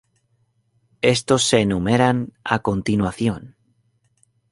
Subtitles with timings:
[1.15, 3.55] Estos se enumeran a continuación.